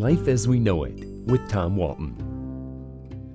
Life 0.00 0.28
as 0.28 0.48
We 0.48 0.58
Know 0.58 0.84
It 0.84 0.94
with 1.26 1.46
Tom 1.50 1.76
Walton. 1.76 2.16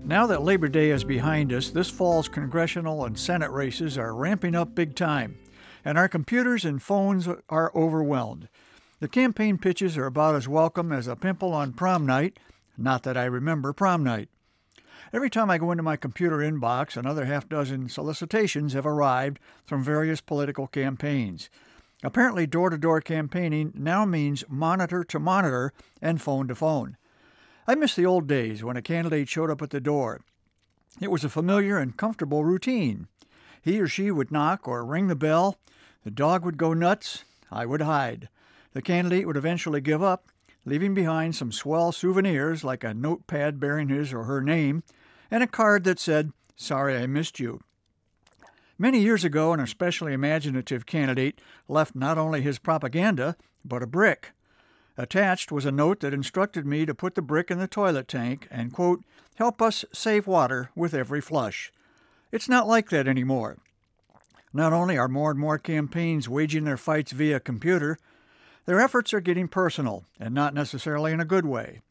Now 0.04 0.26
that 0.26 0.42
Labor 0.42 0.68
Day 0.68 0.90
is 0.90 1.04
behind 1.04 1.54
us, 1.54 1.70
this 1.70 1.92
fall's 1.92 2.28
congressional 2.28 3.06
and 3.06 3.20
Senate 3.20 3.52
races 3.52 4.00
are 4.00 4.16
ramping 4.16 4.56
up 4.56 4.74
big 4.74 4.96
time, 4.96 5.38
and 5.86 5.96
our 5.96 6.10
computers 6.10 6.66
and 6.66 6.82
phones 6.82 7.30
are 7.50 7.72
overwhelmed. 7.76 8.50
The 9.00 9.08
campaign 9.08 9.60
pitches 9.60 9.96
are 9.96 10.08
about 10.08 10.34
as 10.34 10.48
welcome 10.48 10.92
as 10.92 11.06
a 11.06 11.16
pimple 11.16 11.54
on 11.54 11.74
prom 11.74 12.04
night, 12.04 12.40
not 12.76 13.04
that 13.04 13.16
I 13.16 13.26
remember 13.26 13.72
prom 13.72 14.04
night. 14.04 14.30
Every 15.14 15.30
time 15.30 15.52
I 15.52 15.60
go 15.60 15.70
into 15.70 15.84
my 15.84 15.98
computer 15.98 16.38
inbox, 16.38 16.98
another 16.98 17.26
half 17.26 17.48
dozen 17.48 17.90
solicitations 17.90 18.74
have 18.74 18.88
arrived 18.88 19.38
from 19.68 19.84
various 19.84 20.20
political 20.20 20.66
campaigns. 20.66 21.52
Apparently, 22.06 22.46
door 22.46 22.70
to 22.70 22.78
door 22.78 23.02
campaigning 23.02 23.74
now 23.74 24.06
means 24.06 24.44
monitor 24.48 25.04
to 25.04 25.18
monitor 25.18 25.74
and 26.04 26.22
phone 26.22 26.48
to 26.48 26.54
phone. 26.54 26.98
I 27.68 27.74
miss 27.74 27.96
the 27.96 28.06
old 28.06 28.28
days 28.28 28.64
when 28.64 28.78
a 28.78 28.82
candidate 28.84 29.28
showed 29.28 29.50
up 29.50 29.64
at 29.64 29.72
the 29.72 29.82
door. 29.82 30.22
It 31.02 31.10
was 31.10 31.24
a 31.24 31.30
familiar 31.30 31.80
and 31.80 31.98
comfortable 31.98 32.46
routine. 32.46 33.08
He 33.60 33.80
or 33.80 33.88
she 33.88 34.12
would 34.12 34.32
knock 34.32 34.68
or 34.68 34.86
ring 34.86 35.08
the 35.08 35.16
bell, 35.16 35.58
the 36.04 36.12
dog 36.12 36.46
would 36.46 36.60
go 36.60 36.76
nuts, 36.76 37.26
I 37.52 37.66
would 37.66 37.82
hide. 37.82 38.30
The 38.74 38.84
candidate 38.84 39.26
would 39.26 39.36
eventually 39.36 39.82
give 39.82 40.04
up, 40.04 40.28
leaving 40.64 40.94
behind 40.94 41.36
some 41.36 41.52
swell 41.52 41.92
souvenirs 41.92 42.64
like 42.64 42.84
a 42.84 42.94
notepad 42.94 43.60
bearing 43.60 43.90
his 43.90 44.14
or 44.14 44.26
her 44.26 44.42
name 44.42 44.84
and 45.32 45.42
a 45.42 45.48
card 45.48 45.86
that 45.86 45.98
said, 45.98 46.34
Sorry 46.56 46.96
I 46.96 47.08
missed 47.08 47.40
you. 47.40 47.62
Many 48.78 49.00
years 49.00 49.24
ago, 49.24 49.54
an 49.54 49.62
especially 49.62 50.12
imaginative 50.12 50.86
candidate 50.86 51.40
left 51.70 51.96
not 51.96 52.18
only 52.18 52.42
his 52.42 52.60
propaganda, 52.60 53.38
but 53.64 53.82
a 53.82 53.88
brick. 53.88 54.34
Attached 54.98 55.50
was 55.50 55.66
a 55.66 55.72
note 55.72 56.02
that 56.02 56.14
instructed 56.14 56.66
me 56.66 56.86
to 56.86 56.94
put 56.94 57.16
the 57.16 57.22
brick 57.22 57.50
in 57.50 57.58
the 57.58 57.68
toilet 57.68 58.08
tank 58.08 58.48
and, 58.52 58.74
quote, 58.74 59.04
help 59.36 59.62
us 59.62 59.86
save 59.94 60.28
water 60.28 60.72
with 60.76 60.94
every 60.94 61.22
flush. 61.22 61.72
It's 62.34 62.50
not 62.50 62.68
like 62.68 62.90
that 62.90 63.08
anymore. 63.08 63.58
Not 64.52 64.74
only 64.74 64.98
are 64.98 65.08
more 65.08 65.32
and 65.32 65.40
more 65.40 65.58
campaigns 65.58 66.28
waging 66.28 66.66
their 66.66 66.78
fights 66.78 67.14
via 67.14 67.40
computer, 67.40 67.98
their 68.66 68.82
efforts 68.82 69.14
are 69.14 69.22
getting 69.22 69.48
personal, 69.48 70.04
and 70.20 70.34
not 70.34 70.54
necessarily 70.54 71.14
in 71.14 71.22
a 71.22 71.26
good 71.26 71.46
way. 71.46 71.82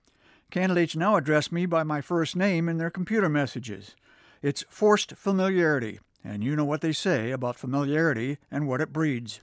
Candidates 0.51 0.97
now 0.97 1.17
address 1.17 1.51
me 1.51 1.65
by 1.65 1.83
my 1.83 2.03
first 2.03 2.37
name 2.37 2.69
in 2.69 2.77
their 2.77 2.91
computer 2.91 3.29
messages. 3.29 3.97
It's 4.43 4.65
forced 4.69 5.17
familiarity, 5.17 6.01
and 6.25 6.43
you 6.43 6.57
know 6.57 6.65
what 6.65 6.81
they 6.81 6.93
say 6.93 7.31
about 7.31 7.57
familiarity 7.57 8.39
and 8.51 8.67
what 8.67 8.81
it 8.81 8.93
breeds. 8.93 9.41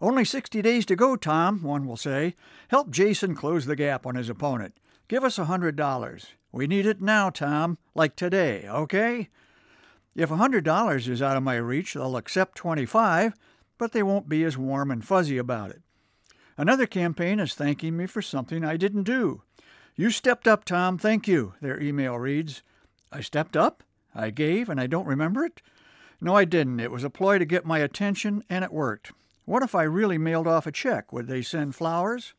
Only 0.00 0.24
60 0.24 0.62
days 0.62 0.86
to 0.86 0.94
go, 0.94 1.16
Tom, 1.16 1.62
one 1.62 1.86
will 1.86 1.96
say. 1.96 2.36
Help 2.68 2.90
Jason 2.90 3.34
close 3.34 3.66
the 3.66 3.74
gap 3.74 4.06
on 4.06 4.14
his 4.14 4.28
opponent. 4.28 4.74
Give 5.08 5.24
us 5.24 5.38
a 5.38 5.46
$100. 5.46 6.26
We 6.52 6.66
need 6.66 6.86
it 6.86 7.00
now, 7.00 7.30
Tom, 7.30 7.78
like 7.94 8.14
today, 8.14 8.66
okay? 8.68 9.28
If 10.14 10.30
a 10.30 10.36
$100 10.36 11.08
is 11.08 11.22
out 11.22 11.36
of 11.36 11.42
my 11.42 11.56
reach, 11.56 11.94
they'll 11.94 12.16
accept 12.16 12.56
25, 12.56 13.34
but 13.76 13.92
they 13.92 14.02
won't 14.02 14.28
be 14.28 14.44
as 14.44 14.58
warm 14.58 14.90
and 14.90 15.04
fuzzy 15.04 15.38
about 15.38 15.70
it. 15.70 15.82
Another 16.56 16.86
campaign 16.86 17.40
is 17.40 17.54
thanking 17.54 17.96
me 17.96 18.06
for 18.06 18.20
something 18.20 18.64
I 18.64 18.76
didn't 18.76 19.04
do. 19.04 19.42
You 19.96 20.10
stepped 20.10 20.46
up, 20.46 20.64
Tom, 20.64 20.98
thank 20.98 21.26
you, 21.26 21.54
their 21.60 21.80
email 21.80 22.18
reads. 22.18 22.62
I 23.10 23.20
stepped 23.20 23.56
up? 23.56 23.82
I 24.18 24.30
gave 24.30 24.68
and 24.68 24.80
I 24.80 24.86
don't 24.86 25.06
remember 25.06 25.44
it? 25.44 25.62
No, 26.20 26.34
I 26.34 26.44
didn't. 26.44 26.80
It 26.80 26.90
was 26.90 27.04
a 27.04 27.10
ploy 27.10 27.38
to 27.38 27.44
get 27.44 27.64
my 27.64 27.78
attention, 27.78 28.42
and 28.50 28.64
it 28.64 28.72
worked. 28.72 29.12
What 29.44 29.62
if 29.62 29.74
I 29.74 29.84
really 29.84 30.18
mailed 30.18 30.48
off 30.48 30.66
a 30.66 30.72
check? 30.72 31.12
Would 31.12 31.28
they 31.28 31.42
send 31.42 31.76
flowers? 31.76 32.34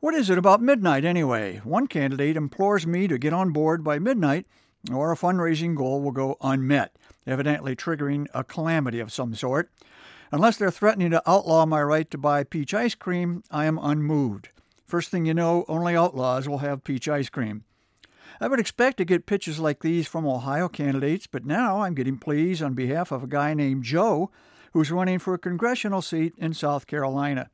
What 0.00 0.14
is 0.14 0.30
it 0.30 0.38
about 0.38 0.62
midnight, 0.62 1.04
anyway? 1.04 1.60
One 1.62 1.86
candidate 1.86 2.36
implores 2.36 2.86
me 2.86 3.06
to 3.08 3.18
get 3.18 3.34
on 3.34 3.52
board 3.52 3.84
by 3.84 3.98
midnight, 3.98 4.46
or 4.90 5.12
a 5.12 5.16
fundraising 5.16 5.76
goal 5.76 6.00
will 6.00 6.10
go 6.10 6.38
unmet, 6.40 6.96
evidently 7.26 7.76
triggering 7.76 8.26
a 8.34 8.42
calamity 8.42 8.98
of 8.98 9.12
some 9.12 9.34
sort. 9.34 9.70
Unless 10.32 10.56
they're 10.56 10.70
threatening 10.70 11.10
to 11.10 11.30
outlaw 11.30 11.66
my 11.66 11.82
right 11.82 12.10
to 12.10 12.18
buy 12.18 12.42
peach 12.42 12.72
ice 12.72 12.94
cream, 12.94 13.44
I 13.50 13.66
am 13.66 13.78
unmoved. 13.78 14.48
First 14.86 15.10
thing 15.10 15.26
you 15.26 15.34
know, 15.34 15.66
only 15.68 15.94
outlaws 15.94 16.48
will 16.48 16.58
have 16.58 16.84
peach 16.84 17.06
ice 17.06 17.28
cream. 17.28 17.64
I 18.40 18.48
would 18.48 18.60
expect 18.60 18.96
to 18.98 19.04
get 19.04 19.26
pitches 19.26 19.58
like 19.58 19.80
these 19.80 20.08
from 20.08 20.26
Ohio 20.26 20.68
candidates, 20.68 21.26
but 21.26 21.44
now 21.44 21.80
I'm 21.80 21.94
getting 21.94 22.18
pleas 22.18 22.62
on 22.62 22.74
behalf 22.74 23.12
of 23.12 23.22
a 23.22 23.28
guy 23.28 23.54
named 23.54 23.84
Joe 23.84 24.30
who's 24.72 24.90
running 24.90 25.18
for 25.18 25.34
a 25.34 25.38
congressional 25.38 26.02
seat 26.02 26.34
in 26.38 26.54
South 26.54 26.86
Carolina. 26.86 27.50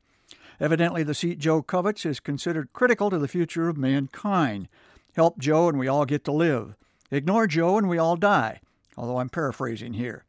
Evidently, 0.59 1.03
the 1.03 1.13
seat 1.13 1.39
Joe 1.39 1.61
covets 1.61 2.05
is 2.05 2.19
considered 2.19 2.73
critical 2.73 3.09
to 3.09 3.17
the 3.17 3.27
future 3.27 3.69
of 3.69 3.77
mankind. 3.77 4.67
Help 5.15 5.37
Joe 5.39 5.69
and 5.69 5.79
we 5.79 5.87
all 5.87 6.05
get 6.05 6.23
to 6.25 6.31
live. 6.31 6.75
Ignore 7.11 7.47
Joe 7.47 7.77
and 7.77 7.89
we 7.89 7.97
all 7.97 8.15
die, 8.15 8.61
although 8.97 9.19
I'm 9.19 9.29
paraphrasing 9.29 9.93
here. 9.93 10.25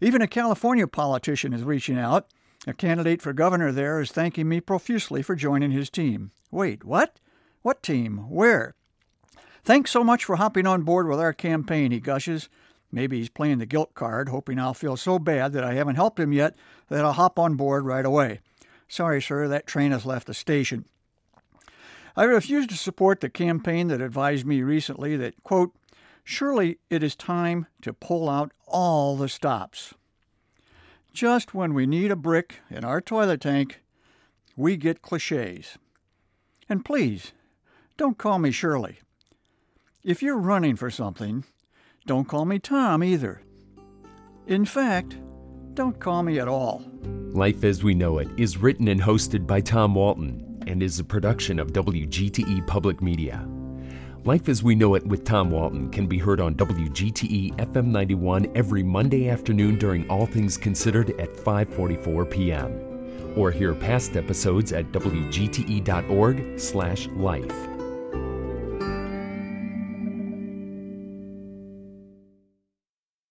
Even 0.00 0.22
a 0.22 0.26
California 0.26 0.86
politician 0.86 1.52
is 1.52 1.62
reaching 1.62 1.98
out. 1.98 2.26
A 2.66 2.74
candidate 2.74 3.22
for 3.22 3.32
governor 3.32 3.72
there 3.72 4.00
is 4.00 4.12
thanking 4.12 4.48
me 4.48 4.60
profusely 4.60 5.22
for 5.22 5.34
joining 5.34 5.70
his 5.70 5.90
team. 5.90 6.30
Wait, 6.50 6.84
what? 6.84 7.18
What 7.62 7.82
team? 7.82 8.28
Where? 8.28 8.74
Thanks 9.64 9.92
so 9.92 10.02
much 10.02 10.24
for 10.24 10.36
hopping 10.36 10.66
on 10.66 10.82
board 10.82 11.06
with 11.06 11.20
our 11.20 11.32
campaign, 11.32 11.92
he 11.92 12.00
gushes. 12.00 12.48
Maybe 12.90 13.18
he's 13.18 13.28
playing 13.28 13.58
the 13.58 13.66
guilt 13.66 13.94
card, 13.94 14.28
hoping 14.28 14.58
I'll 14.58 14.74
feel 14.74 14.96
so 14.96 15.20
bad 15.20 15.52
that 15.52 15.62
I 15.62 15.74
haven't 15.74 15.94
helped 15.94 16.18
him 16.18 16.32
yet 16.32 16.56
that 16.88 17.04
I'll 17.04 17.12
hop 17.12 17.38
on 17.38 17.54
board 17.54 17.86
right 17.86 18.04
away. 18.04 18.40
Sorry, 18.88 19.22
sir, 19.22 19.46
that 19.46 19.66
train 19.66 19.92
has 19.92 20.04
left 20.04 20.26
the 20.26 20.34
station. 20.34 20.84
I 22.16 22.24
refuse 22.24 22.66
to 22.66 22.74
support 22.74 23.20
the 23.20 23.30
campaign 23.30 23.86
that 23.88 24.00
advised 24.00 24.44
me 24.44 24.62
recently 24.62 25.16
that, 25.16 25.42
quote, 25.44 25.72
surely 26.24 26.78
it 26.90 27.04
is 27.04 27.14
time 27.14 27.66
to 27.82 27.92
pull 27.92 28.28
out 28.28 28.52
all 28.66 29.16
the 29.16 29.28
stops. 29.28 29.94
Just 31.14 31.54
when 31.54 31.72
we 31.72 31.86
need 31.86 32.10
a 32.10 32.16
brick 32.16 32.56
in 32.68 32.84
our 32.84 33.00
toilet 33.00 33.40
tank, 33.40 33.80
we 34.56 34.76
get 34.76 35.02
cliches. 35.02 35.78
And 36.68 36.84
please, 36.84 37.32
don't 37.96 38.18
call 38.18 38.38
me 38.40 38.50
Shirley. 38.50 38.98
If 40.04 40.20
you're 40.20 40.36
running 40.36 40.74
for 40.74 40.90
something, 40.90 41.44
don't 42.06 42.26
call 42.26 42.44
me 42.44 42.58
Tom 42.58 43.04
either. 43.04 43.40
In 44.48 44.64
fact, 44.64 45.16
don't 45.74 46.00
call 46.00 46.24
me 46.24 46.40
at 46.40 46.48
all. 46.48 46.82
Life 47.30 47.62
as 47.62 47.84
We 47.84 47.94
Know 47.94 48.18
It 48.18 48.28
is 48.36 48.58
written 48.58 48.88
and 48.88 49.00
hosted 49.00 49.46
by 49.46 49.60
Tom 49.60 49.94
Walton 49.94 50.60
and 50.66 50.82
is 50.82 50.98
a 50.98 51.04
production 51.04 51.60
of 51.60 51.72
WGTE 51.72 52.66
Public 52.66 53.00
Media. 53.00 53.46
Life 54.24 54.48
as 54.48 54.64
We 54.64 54.74
Know 54.74 54.96
It 54.96 55.06
with 55.06 55.24
Tom 55.24 55.52
Walton 55.52 55.88
can 55.88 56.08
be 56.08 56.18
heard 56.18 56.40
on 56.40 56.56
WGTE 56.56 57.54
FM 57.58 57.86
91 57.86 58.50
every 58.56 58.82
Monday 58.82 59.28
afternoon 59.28 59.78
during 59.78 60.10
All 60.10 60.26
Things 60.26 60.56
Considered 60.56 61.10
at 61.20 61.32
5:44 61.32 62.28
p.m. 62.28 62.72
or 63.36 63.52
hear 63.52 63.72
past 63.72 64.16
episodes 64.16 64.72
at 64.72 64.90
wgte.org/life. 64.90 67.71